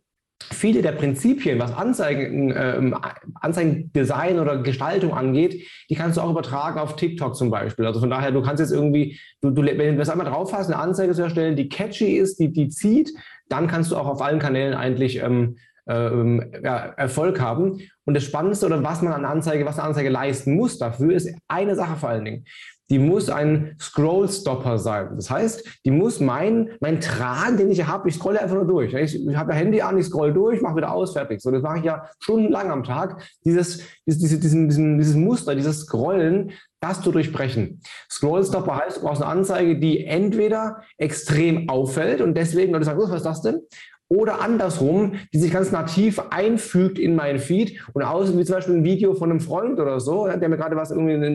viele 0.53 0.81
der 0.81 0.93
Prinzipien, 0.93 1.59
was 1.59 1.75
Anzeigen, 1.75 2.53
äh, 2.53 2.93
Anzeigendesign 3.41 4.39
oder 4.39 4.59
Gestaltung 4.59 5.13
angeht, 5.13 5.67
die 5.91 5.97
kannst 5.97 6.19
du 6.19 6.21
auch 6.21 6.31
übertragen 6.31 6.79
auf 6.79 6.95
TikTok 6.95 7.35
zum 7.35 7.51
Beispiel. 7.51 7.85
Also 7.85 7.99
von 7.99 8.11
daher, 8.11 8.31
du 8.31 8.43
kannst 8.43 8.61
jetzt 8.61 8.71
irgendwie, 8.71 9.19
du, 9.41 9.51
du, 9.51 9.63
wenn 9.63 9.95
du 9.95 9.97
das 9.97 10.11
einmal 10.11 10.27
drauf 10.27 10.53
hast, 10.53 10.67
eine 10.67 10.79
Anzeige 10.79 11.15
zu 11.15 11.23
erstellen, 11.23 11.57
die 11.57 11.69
catchy 11.69 12.17
ist, 12.17 12.39
die, 12.39 12.53
die 12.53 12.69
zieht, 12.69 13.13
dann 13.49 13.67
kannst 13.67 13.91
du 13.91 13.97
auch 13.97 14.07
auf 14.07 14.23
allen 14.23 14.39
Kanälen 14.39 14.75
eigentlich 14.75 15.21
ähm, 15.21 15.57
ähm, 15.89 16.53
ja, 16.63 16.77
Erfolg 16.97 17.41
haben. 17.41 17.81
Und 18.05 18.15
das 18.15 18.25
Spannendste 18.25 18.67
oder 18.67 18.83
was 18.83 19.03
man 19.03 19.13
an 19.13 19.25
Anzeige, 19.25 19.67
was 19.67 19.79
eine 19.79 19.89
Anzeige 19.89 20.09
leisten 20.09 20.55
muss 20.55 20.79
dafür, 20.79 21.15
ist 21.15 21.35
eine 21.49 21.75
Sache 21.75 21.97
vor 21.97 22.09
allen 22.09 22.25
Dingen 22.25 22.45
die 22.89 22.99
muss 22.99 23.29
ein 23.29 23.77
Scroll-Stopper 23.81 24.79
sein. 24.79 25.11
Das 25.17 25.31
heißt, 25.31 25.81
die 25.85 25.91
muss 25.91 26.21
mein, 26.21 26.71
mein 26.81 27.01
Tragen, 27.01 27.57
den 27.57 27.71
ich 27.71 27.87
habe, 27.87 28.09
ich 28.09 28.15
scrolle 28.15 28.41
einfach 28.41 28.55
nur 28.55 28.67
durch. 28.67 28.95
Ich, 28.95 29.27
ich 29.27 29.37
habe 29.37 29.53
ja 29.53 29.59
Handy 29.59 29.81
an, 29.83 29.99
ich 29.99 30.07
scroll 30.07 30.33
durch, 30.33 30.61
mache 30.63 30.77
wieder 30.77 30.93
aus, 30.93 31.13
fertig. 31.13 31.41
So, 31.41 31.51
das 31.51 31.63
mache 31.63 31.79
ich 31.79 31.85
ja 31.85 32.09
stundenlang 32.21 32.71
am 32.71 32.85
Tag. 32.85 33.23
Dieses, 33.45 33.83
dieses, 34.07 34.39
diesen, 34.41 34.69
diesen, 34.69 34.99
dieses 34.99 35.17
Muster, 35.17 35.57
dieses 35.57 35.81
Scrollen, 35.81 36.53
das 36.81 37.01
zu 37.01 37.11
durchbrechen. 37.11 37.81
Scroll-Stopper 38.11 38.77
heißt, 38.77 38.99
du 38.99 39.01
brauchst 39.03 39.23
eine 39.23 39.33
Anzeige, 39.33 39.81
die 39.81 40.05
entweder 40.05 40.83
extrem 40.97 41.69
auffällt 41.69 42.21
und 42.21 42.35
deswegen 42.35 42.73
Leute 42.73 42.85
sagen, 42.85 43.01
oh, 43.01 43.09
was 43.09 43.17
ist 43.17 43.27
das 43.27 43.43
denn? 43.43 43.61
Oder 44.09 44.41
andersrum, 44.41 45.15
die 45.33 45.39
sich 45.39 45.53
ganz 45.53 45.73
nativ 45.73 46.21
einfügt 46.31 46.99
in 46.99 47.17
meinen 47.17 47.39
Feed 47.39 47.81
und 47.93 48.03
aussieht 48.03 48.39
wie 48.39 48.45
zum 48.45 48.57
Beispiel 48.57 48.75
ein 48.77 48.85
Video 48.85 49.15
von 49.15 49.31
einem 49.31 49.41
Freund 49.41 49.81
oder 49.81 49.99
so, 50.01 50.27
der 50.27 50.49
mir 50.49 50.57
gerade 50.57 50.77
was 50.77 50.91
irgendwie 50.91 51.15
eine, 51.15 51.27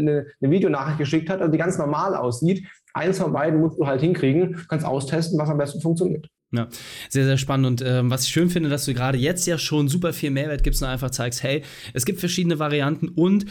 eine 0.41 0.51
Videonachricht 0.51 0.97
geschickt 0.97 1.29
hat, 1.29 1.41
also 1.41 1.51
die 1.51 1.57
ganz 1.57 1.77
normal 1.77 2.15
aussieht. 2.15 2.65
Eins 2.93 3.19
von 3.19 3.33
beiden 3.33 3.59
musst 3.59 3.77
du 3.79 3.87
halt 3.87 4.01
hinkriegen, 4.01 4.65
kannst 4.69 4.85
austesten, 4.85 5.37
was 5.39 5.49
am 5.49 5.57
besten 5.57 5.81
funktioniert. 5.81 6.27
Ja, 6.53 6.67
sehr, 7.09 7.25
sehr 7.25 7.37
spannend. 7.37 7.67
Und 7.67 7.83
ähm, 7.87 8.09
was 8.09 8.25
ich 8.25 8.31
schön 8.31 8.49
finde, 8.49 8.69
dass 8.69 8.85
du 8.85 8.93
gerade 8.93 9.17
jetzt 9.17 9.47
ja 9.47 9.57
schon 9.57 9.87
super 9.87 10.11
viel 10.11 10.31
Mehrwert 10.31 10.63
gibst 10.63 10.81
und 10.81 10.89
einfach 10.89 11.11
zeigst, 11.11 11.43
hey, 11.43 11.63
es 11.93 12.05
gibt 12.05 12.19
verschiedene 12.19 12.59
Varianten 12.59 13.07
und 13.07 13.45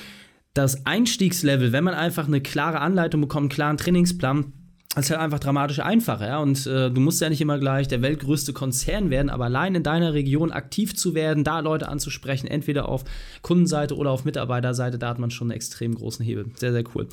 das 0.53 0.85
Einstiegslevel, 0.85 1.73
wenn 1.73 1.85
man 1.85 1.95
einfach 1.95 2.27
eine 2.27 2.41
klare 2.41 2.81
Anleitung 2.81 3.21
bekommt, 3.21 3.45
einen 3.45 3.51
klaren 3.51 3.77
Trainingsplan, 3.77 4.53
das 4.95 5.05
ist 5.05 5.11
halt 5.11 5.21
einfach 5.21 5.39
dramatisch 5.39 5.79
einfacher, 5.79 6.27
ja. 6.27 6.39
Und 6.39 6.67
äh, 6.67 6.91
du 6.91 7.01
musst 7.01 7.21
ja 7.21 7.29
nicht 7.29 7.41
immer 7.41 7.59
gleich 7.59 7.87
der 7.87 8.03
weltgrößte 8.03 8.53
Konzern 8.53 9.11
werden, 9.11 9.31
aber 9.31 9.45
allein 9.45 9.77
in 9.77 9.85
deiner 9.85 10.15
Region 10.15 10.51
aktiv 10.51 10.97
zu 10.97 11.15
werden, 11.15 11.45
da 11.45 11.61
Leute 11.61 11.89
anzusprechen, 11.89 12.49
entweder 12.49 12.89
auf 12.89 13.05
Kundenseite 13.43 13.97
oder 13.97 14.11
auf 14.11 14.25
Mitarbeiterseite, 14.25 14.99
da 14.99 15.09
hat 15.09 15.21
man 15.21 15.31
schon 15.31 15.47
einen 15.47 15.57
extrem 15.57 15.95
großen 15.95 16.25
Hebel. 16.25 16.47
Sehr, 16.57 16.73
sehr 16.73 16.85
cool. 16.95 17.07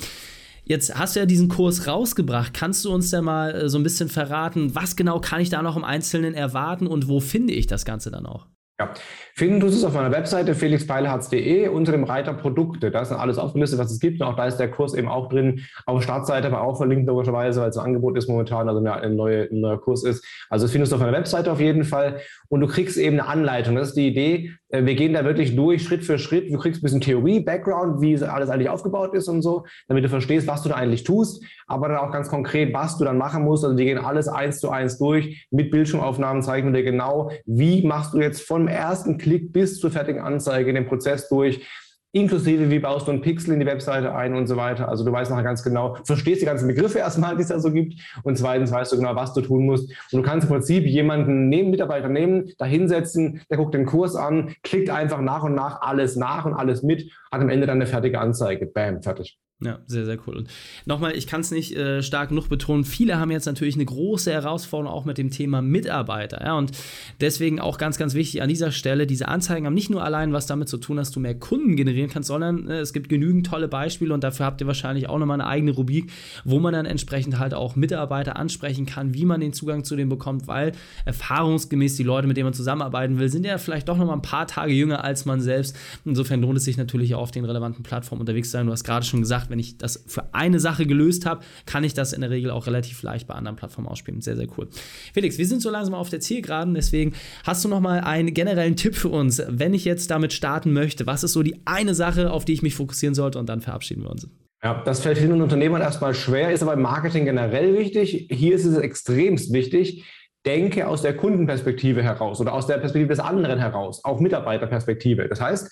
Jetzt 0.65 0.98
hast 0.98 1.15
du 1.15 1.22
ja 1.22 1.25
diesen 1.27 1.50
Kurs 1.50 1.88
rausgebracht. 1.88 2.53
Kannst 2.53 2.84
du 2.84 2.91
uns 2.91 3.12
da 3.12 3.22
mal 3.22 3.53
äh, 3.53 3.69
so 3.69 3.77
ein 3.77 3.84
bisschen 3.84 4.10
verraten, 4.10 4.74
was 4.74 4.96
genau 4.96 5.22
kann 5.22 5.39
ich 5.39 5.50
da 5.50 5.62
noch 5.62 5.77
im 5.77 5.84
Einzelnen 5.84 6.34
erwarten 6.34 6.88
und 6.88 7.07
wo 7.07 7.19
finde 7.19 7.53
ich 7.53 7.67
das 7.67 7.86
Ganze 7.86 8.10
dann 8.10 8.25
auch? 8.25 8.48
Ja, 8.79 8.93
finden 9.34 9.60
tust 9.60 9.74
du 9.74 9.79
es 9.79 9.84
auf 9.86 9.96
meiner 9.96 10.12
Webseite 10.12 10.53
felixbeilharz.de 10.53 11.67
unter 11.69 11.91
dem 11.91 12.03
Reiter 12.03 12.36
Produkte. 12.36 12.91
Da 12.91 13.01
ist 13.01 13.10
dann 13.10 13.19
alles 13.19 13.39
aufgelistet, 13.39 13.79
was 13.79 13.91
es 13.91 14.00
gibt. 14.00 14.22
Und 14.22 14.27
auch 14.27 14.36
da 14.36 14.46
ist 14.46 14.57
der 14.57 14.69
Kurs 14.69 14.93
eben 14.93 15.07
auch 15.07 15.29
drin. 15.29 15.65
Auf 15.88 15.98
der 15.98 16.03
Startseite 16.03 16.46
aber 16.46 16.62
auch 16.62 16.77
verlinkt 16.77 17.07
logischerweise, 17.07 17.62
weil 17.62 17.69
es 17.69 17.77
ein 17.77 17.86
Angebot 17.86 18.15
ist 18.17 18.29
momentan, 18.29 18.69
also 18.69 18.79
ein, 18.79 19.15
neue, 19.15 19.50
ein 19.50 19.62
neuer 19.62 19.81
Kurs 19.81 20.03
ist. 20.03 20.24
Also 20.51 20.67
findest 20.67 20.91
du 20.91 20.98
auf 20.98 21.01
meiner 21.01 21.17
Webseite 21.17 21.51
auf 21.51 21.60
jeden 21.60 21.86
Fall. 21.86 22.19
Und 22.50 22.62
du 22.62 22.67
kriegst 22.67 22.98
eben 22.98 23.19
eine 23.19 23.27
Anleitung. 23.27 23.75
Das 23.75 23.89
ist 23.89 23.98
die 23.98 24.07
Idee. 24.10 24.51
Äh, 24.70 24.86
wir 24.86 24.96
gehen 24.96 25.14
da 25.14 25.24
wirklich 25.26 25.56
durch, 25.56 25.84
Schritt 25.84 26.04
für 26.04 26.18
Schritt. 26.18 26.52
Du 26.52 26.58
kriegst 26.58 26.82
ein 26.82 26.84
bisschen 26.84 27.02
Theorie, 27.02 27.40
Background, 27.40 28.02
wie 28.02 28.22
alles 28.24 28.50
eigentlich 28.50 28.70
aufgebaut 28.70 29.14
ist 29.14 29.28
und 29.28 29.42
so, 29.42 29.66
damit 29.88 30.04
du 30.04 30.10
verstehst, 30.10 30.48
was 30.48 30.64
du 30.64 30.70
da 30.70 30.76
eigentlich 30.76 31.04
tust, 31.04 31.44
aber 31.68 31.90
dann 31.90 31.98
auch 31.98 32.12
ganz 32.12 32.30
konkret, 32.30 32.74
was 32.74 32.98
du 32.98 33.06
dann 33.06 33.18
machen 33.18 33.44
musst. 33.44 33.64
Also 33.64 33.78
wir 33.78 33.86
gehen 33.86 33.98
alles 33.98 34.28
eins 34.28 34.60
zu 34.60 34.70
eins 34.70 34.98
durch. 34.98 35.48
Mit 35.52 35.72
Bildschirmaufnahmen 35.72 36.42
zeigen 36.42 36.74
wir 36.74 36.82
dir 36.82 36.84
genau, 36.84 37.32
wie 37.46 37.86
machst 37.86 38.14
du 38.14 38.20
jetzt 38.20 38.42
vom 38.42 38.68
ersten 38.68 39.18
Klick 39.18 39.54
bis 39.54 39.80
zur 39.80 39.92
fertigen 39.92 40.22
Anzeige 40.22 40.74
den 40.74 40.88
Prozess 40.88 41.30
durch 41.30 41.66
inklusive 42.12 42.70
wie 42.70 42.80
baust 42.80 43.08
du 43.08 43.12
einen 43.12 43.22
Pixel 43.22 43.54
in 43.54 43.60
die 43.60 43.66
Webseite 43.66 44.16
ein 44.16 44.34
und 44.34 44.48
so 44.48 44.56
weiter. 44.56 44.90
Also 44.90 45.04
du 45.04 45.12
weißt 45.12 45.32
nachher 45.32 45.44
ganz 45.44 45.64
genau, 45.64 45.98
verstehst 46.04 46.42
die 46.42 46.46
ganzen 46.46 46.68
Begriffe 46.68 47.00
erstmal, 47.00 47.36
die 47.36 47.44
es 47.44 47.50
da 47.50 47.60
so 47.60 47.72
gibt 47.72 48.02
und 48.24 48.38
zweitens 48.38 48.72
weißt 48.72 48.92
du 48.92 48.98
genau, 48.98 49.16
was 49.16 49.34
du 49.34 49.42
tun 49.42 49.66
musst. 49.66 49.90
Und 50.12 50.22
du 50.22 50.22
kannst 50.22 50.48
im 50.48 50.54
Prinzip 50.54 50.86
jemanden 50.86 51.50
neben 51.50 51.70
Mitarbeiter 51.70 52.10
nehmen, 52.10 52.52
da 52.58 52.66
hinsetzen, 52.66 53.42
der 53.50 53.58
guckt 53.58 53.74
den 53.74 53.86
Kurs 53.86 54.16
an, 54.16 54.54
klickt 54.64 54.90
einfach 54.90 55.22
nach 55.22 55.44
und 55.44 55.56
nach 55.56 55.82
alles 55.82 56.16
nach 56.16 56.46
und 56.46 56.54
alles 56.54 56.84
mit, 56.84 57.12
hat 57.32 57.42
am 57.42 57.50
Ende 57.50 57.68
dann 57.68 57.78
eine 57.78 57.88
fertige 57.88 58.20
Anzeige. 58.20 58.66
Bam, 58.66 59.02
fertig. 59.02 59.38
Ja, 59.60 59.80
sehr, 59.88 60.06
sehr 60.06 60.20
cool. 60.28 60.38
Und 60.38 60.50
nochmal, 60.86 61.18
ich 61.18 61.26
kann 61.26 61.42
es 61.42 61.50
nicht 61.50 61.76
äh, 61.76 62.04
stark 62.04 62.30
genug 62.30 62.48
betonen, 62.48 62.84
viele 62.84 63.18
haben 63.18 63.32
jetzt 63.32 63.48
natürlich 63.48 63.74
eine 63.74 63.86
große 63.86 64.32
Herausforderung 64.32 64.96
auch 64.96 65.04
mit 65.04 65.18
dem 65.18 65.32
Thema 65.32 65.64
Mitarbeiter. 65.64 66.46
Ja? 66.46 66.56
Und 66.56 66.74
deswegen 67.22 67.60
auch 67.60 67.80
ganz, 67.80 67.98
ganz 67.98 68.14
wichtig 68.14 68.44
an 68.44 68.50
dieser 68.50 68.70
Stelle, 68.70 69.08
diese 69.08 69.28
Anzeigen 69.28 69.66
haben 69.66 69.74
nicht 69.74 69.90
nur 69.90 70.04
allein 70.04 70.32
was 70.32 70.46
damit 70.46 70.70
zu 70.70 70.78
tun, 70.78 70.98
dass 70.98 71.10
du 71.10 71.20
mehr 71.20 71.34
Kunden 71.34 71.76
generieren 71.76 72.12
kannst, 72.12 72.28
sondern 72.28 72.68
äh, 72.68 72.82
es 72.82 72.94
gibt 72.94 73.10
genügend 73.10 73.48
tolle 73.48 73.68
Beispiele 73.68 74.14
und 74.14 74.24
dafür 74.24 74.46
habt 74.46 74.62
ihr 74.62 74.68
wahrscheinlich 74.68 75.10
auch 75.10 75.18
nochmal 75.18 75.42
eine 75.42 75.50
eigene 75.50 75.72
Rubrik, 75.72 76.12
wo 76.46 76.60
man 76.60 76.74
dann 76.74 76.86
entsprechend 76.86 77.40
halt 77.40 77.56
auch 77.56 77.76
Mitarbeiter 77.76 78.36
ansprechen 78.36 78.86
kann, 78.86 79.16
wie 79.16 79.26
man 79.26 79.42
den 79.42 79.54
Zugang 79.54 79.84
zu 79.84 79.96
denen 79.96 80.10
bekommt, 80.10 80.48
weil 80.48 80.74
erfahrungsgemäß 81.06 81.96
die 81.96 82.04
Leute, 82.04 82.28
mit 82.28 82.38
denen 82.38 82.46
man 82.46 82.54
zusammenarbeiten 82.54 83.18
will, 83.18 83.30
sind 83.30 83.44
ja 83.44 83.58
vielleicht 83.58 83.90
doch 83.90 83.98
nochmal 83.98 84.18
ein 84.18 84.22
paar 84.22 84.46
Tage 84.46 84.74
jünger 84.74 85.04
als 85.04 85.26
man 85.26 85.42
selbst. 85.42 85.76
Insofern 86.06 86.42
lohnt 86.42 86.60
es 86.60 86.66
sich 86.66 86.78
natürlich 86.78 87.16
auch 87.16 87.22
auf 87.22 87.32
den 87.32 87.44
relevanten 87.44 87.82
Plattformen 87.82 88.20
unterwegs 88.20 88.50
zu 88.50 88.52
sein. 88.52 88.68
Du 88.68 88.72
hast 88.72 88.84
gerade 88.84 89.04
schon 89.04 89.22
gesagt, 89.22 89.47
wenn 89.50 89.60
ich 89.60 89.77
das 89.77 90.04
für 90.08 90.34
eine 90.34 90.60
Sache 90.60 90.86
gelöst 90.86 91.25
habe, 91.25 91.44
kann 91.66 91.84
ich 91.84 91.94
das 91.94 92.13
in 92.13 92.22
der 92.22 92.30
Regel 92.30 92.51
auch 92.51 92.68
relativ 92.68 93.01
leicht 93.04 93.27
bei 93.27 93.34
anderen 93.34 93.56
Plattformen 93.56 93.88
ausspielen. 93.88 94.22
Sehr, 94.22 94.36
sehr 94.36 94.48
cool. 94.58 94.68
Felix, 95.13 95.38
wir 95.38 95.48
sind 95.48 95.62
so 95.62 95.70
langsam 95.70 95.94
auf 95.94 96.10
der 96.10 96.20
Zielgeraden, 96.20 96.74
deswegen 96.74 97.13
hast 97.44 97.63
du 97.63 97.70
noch 97.70 97.80
mal 97.80 98.01
einen 98.01 98.34
generellen 98.34 98.75
Tipp 98.75 98.96
für 98.96 99.10
uns, 99.10 99.42
wenn 99.48 99.74
ich 99.74 99.86
jetzt 99.86 100.12
damit 100.12 100.34
starten 100.34 100.74
möchte. 100.74 101.06
Was 101.08 101.24
ist 101.24 101.34
so 101.34 101.44
die 101.44 101.62
eine 101.66 101.96
Sache, 101.96 102.32
auf 102.32 102.46
die 102.46 102.54
ich 102.54 102.62
mich 102.62 102.75
fokussieren 102.75 103.16
sollte 103.16 103.39
und 103.39 103.48
dann 103.48 103.62
verabschieden 103.62 104.04
wir 104.04 104.12
uns? 104.12 104.27
Ja, 104.63 104.82
das 104.84 105.01
fällt 105.01 105.20
vielen 105.20 105.42
Unternehmern 105.42 105.82
erstmal 105.82 106.16
schwer, 106.16 106.51
ist 106.51 106.63
aber 106.63 106.74
im 106.74 106.82
Marketing 106.82 107.25
generell 107.25 107.77
wichtig. 107.77 108.27
Hier 108.32 108.56
ist 108.56 108.66
es 108.66 108.77
extremst 108.77 109.54
wichtig. 109.54 110.04
Denke 110.46 110.88
aus 110.88 111.01
der 111.01 111.16
Kundenperspektive 111.16 112.01
heraus 112.01 112.39
oder 112.42 112.54
aus 112.54 112.68
der 112.68 112.77
Perspektive 112.77 113.10
des 113.10 113.20
anderen 113.20 113.60
heraus, 113.60 114.04
auch 114.04 114.20
Mitarbeiterperspektive. 114.20 115.27
Das 115.27 115.42
heißt, 115.42 115.72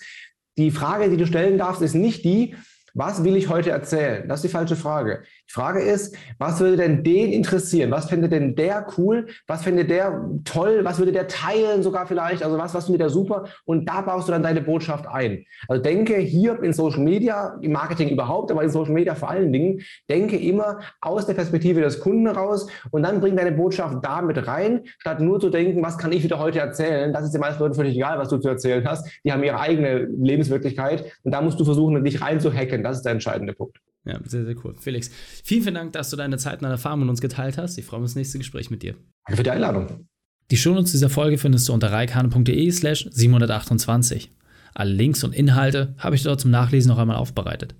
die 0.58 0.70
Frage, 0.70 1.10
die 1.10 1.16
du 1.16 1.26
stellen 1.26 1.58
darfst, 1.58 1.82
ist 1.82 1.94
nicht 1.94 2.24
die, 2.24 2.54
was 2.96 3.22
will 3.22 3.36
ich 3.36 3.50
heute 3.50 3.70
erzählen? 3.70 4.26
Das 4.26 4.38
ist 4.38 4.44
die 4.44 4.56
falsche 4.56 4.74
Frage. 4.74 5.20
Die 5.48 5.52
Frage 5.52 5.80
ist, 5.80 6.16
was 6.38 6.58
würde 6.60 6.78
denn 6.78 7.04
den 7.04 7.30
interessieren? 7.30 7.90
Was 7.90 8.08
fände 8.08 8.30
denn 8.30 8.56
der 8.56 8.86
cool? 8.96 9.26
Was 9.46 9.62
fände 9.62 9.84
der 9.84 10.30
toll? 10.44 10.80
Was 10.82 10.98
würde 10.98 11.12
der 11.12 11.28
teilen 11.28 11.82
sogar 11.82 12.06
vielleicht? 12.06 12.42
Also 12.42 12.56
was, 12.56 12.72
was 12.72 12.86
findet 12.86 13.02
der 13.02 13.10
super? 13.10 13.44
Und 13.66 13.86
da 13.86 14.00
baust 14.00 14.28
du 14.28 14.32
dann 14.32 14.42
deine 14.42 14.62
Botschaft 14.62 15.06
ein. 15.06 15.44
Also 15.68 15.82
denke 15.82 16.16
hier 16.16 16.62
in 16.62 16.72
Social 16.72 17.02
Media, 17.02 17.58
im 17.60 17.72
Marketing 17.72 18.08
überhaupt, 18.08 18.50
aber 18.50 18.62
in 18.62 18.70
Social 18.70 18.94
Media 18.94 19.14
vor 19.14 19.28
allen 19.28 19.52
Dingen, 19.52 19.82
denke 20.08 20.38
immer 20.38 20.80
aus 21.02 21.26
der 21.26 21.34
Perspektive 21.34 21.82
des 21.82 22.00
Kunden 22.00 22.26
raus 22.26 22.66
und 22.92 23.02
dann 23.02 23.20
bring 23.20 23.36
deine 23.36 23.52
Botschaft 23.52 24.02
da 24.02 24.22
mit 24.22 24.46
rein, 24.46 24.84
statt 24.98 25.20
nur 25.20 25.38
zu 25.38 25.50
denken, 25.50 25.82
was 25.82 25.98
kann 25.98 26.12
ich 26.12 26.24
wieder 26.24 26.38
heute 26.38 26.60
erzählen? 26.60 27.12
Das 27.12 27.24
ist 27.24 27.32
den 27.32 27.42
meisten 27.42 27.62
Leuten 27.62 27.74
völlig 27.74 27.94
egal, 27.94 28.18
was 28.18 28.30
du 28.30 28.38
zu 28.38 28.48
erzählen 28.48 28.88
hast. 28.88 29.06
Die 29.22 29.32
haben 29.32 29.42
ihre 29.42 29.60
eigene 29.60 29.98
Lebenswirklichkeit 29.98 31.04
und 31.24 31.32
da 31.32 31.42
musst 31.42 31.60
du 31.60 31.64
versuchen, 31.66 32.02
dich 32.02 32.22
reinzuhacken. 32.22 32.85
Das 32.86 32.98
ist 32.98 33.02
der 33.02 33.12
entscheidende 33.12 33.52
Punkt. 33.52 33.78
Ja, 34.04 34.20
sehr, 34.24 34.44
sehr 34.44 34.54
cool. 34.64 34.74
Felix, 34.78 35.10
vielen, 35.42 35.62
vielen 35.62 35.74
Dank, 35.74 35.92
dass 35.92 36.10
du 36.10 36.16
deine 36.16 36.38
Zeit 36.38 36.54
und 36.54 36.62
deine 36.62 36.74
Erfahrung 36.74 37.00
mit 37.00 37.08
uns 37.08 37.20
geteilt 37.20 37.58
hast. 37.58 37.76
Ich 37.76 37.84
freue 37.84 38.00
mich 38.00 38.04
auf 38.06 38.10
das 38.10 38.16
nächste 38.16 38.38
Gespräch 38.38 38.70
mit 38.70 38.82
dir. 38.82 38.94
Danke 39.26 39.36
für 39.36 39.42
die 39.42 39.50
Einladung. 39.50 40.06
Die 40.52 40.56
Shownotes 40.56 40.92
dieser 40.92 41.10
Folge 41.10 41.38
findest 41.38 41.68
du 41.68 41.72
unter 41.72 41.90
reikane.de 41.90 42.70
slash 42.70 43.08
728. 43.10 44.30
Alle 44.74 44.92
Links 44.92 45.24
und 45.24 45.34
Inhalte 45.34 45.94
habe 45.98 46.14
ich 46.14 46.22
dort 46.22 46.40
zum 46.40 46.52
Nachlesen 46.52 46.88
noch 46.88 46.98
einmal 46.98 47.16
aufbereitet. 47.16 47.74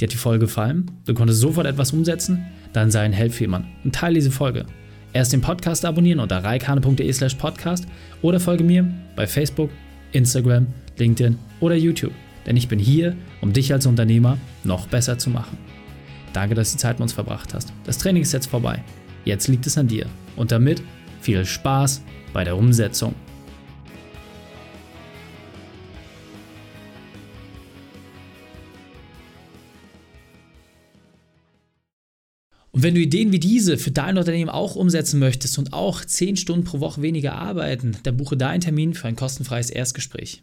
Dir 0.00 0.06
hat 0.06 0.12
die 0.12 0.18
Folge 0.18 0.46
gefallen? 0.46 0.90
Du 1.04 1.14
konntest 1.14 1.40
sofort 1.40 1.66
etwas 1.66 1.92
umsetzen? 1.92 2.46
Dann 2.72 2.92
sei 2.92 3.00
ein 3.00 3.12
Held 3.12 3.32
für 3.32 3.44
jemanden 3.44 3.68
und 3.82 3.94
teile 3.94 4.14
diese 4.14 4.30
Folge. 4.30 4.66
Erst 5.12 5.32
den 5.32 5.40
Podcast 5.40 5.84
abonnieren 5.84 6.20
unter 6.20 6.44
reikane.de 6.44 7.12
slash 7.12 7.34
podcast 7.34 7.86
oder 8.22 8.38
folge 8.38 8.62
mir 8.62 8.88
bei 9.16 9.26
Facebook, 9.26 9.70
Instagram, 10.12 10.66
LinkedIn 10.98 11.38
oder 11.60 11.74
YouTube 11.74 12.12
denn 12.46 12.56
ich 12.56 12.68
bin 12.68 12.78
hier, 12.78 13.16
um 13.40 13.52
dich 13.52 13.72
als 13.72 13.86
Unternehmer 13.86 14.38
noch 14.64 14.86
besser 14.86 15.18
zu 15.18 15.30
machen. 15.30 15.58
Danke, 16.32 16.54
dass 16.54 16.70
du 16.70 16.76
die 16.76 16.82
Zeit 16.82 16.96
mit 16.96 17.02
uns 17.02 17.12
verbracht 17.12 17.52
hast. 17.54 17.72
Das 17.84 17.98
Training 17.98 18.22
ist 18.22 18.32
jetzt 18.32 18.46
vorbei. 18.46 18.82
Jetzt 19.24 19.48
liegt 19.48 19.66
es 19.66 19.76
an 19.76 19.88
dir. 19.88 20.06
Und 20.36 20.52
damit 20.52 20.82
viel 21.20 21.44
Spaß 21.44 22.02
bei 22.32 22.44
der 22.44 22.56
Umsetzung. 22.56 23.14
Und 32.70 32.82
wenn 32.82 32.94
du 32.94 33.00
Ideen 33.00 33.32
wie 33.32 33.40
diese 33.40 33.78
für 33.78 33.90
dein 33.90 34.18
Unternehmen 34.18 34.50
auch 34.50 34.76
umsetzen 34.76 35.18
möchtest 35.18 35.58
und 35.58 35.72
auch 35.72 36.04
10 36.04 36.36
Stunden 36.36 36.64
pro 36.64 36.78
Woche 36.78 37.00
weniger 37.00 37.32
arbeiten, 37.32 37.96
dann 38.02 38.18
buche 38.18 38.36
deinen 38.36 38.60
Termin 38.60 38.92
für 38.92 39.08
ein 39.08 39.16
kostenfreies 39.16 39.70
Erstgespräch. 39.70 40.42